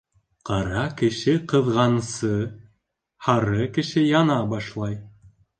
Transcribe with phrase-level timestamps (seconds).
[0.49, 2.31] Ҡара кеше ҡыҙғансы,
[3.29, 4.99] һары кеше яна башлай.